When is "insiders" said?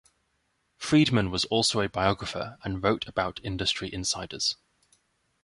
3.93-4.55